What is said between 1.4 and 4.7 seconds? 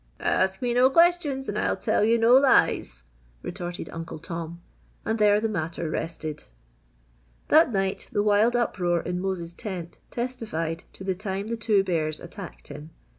and I'll tell you no lies!" retorted Uncle Tom,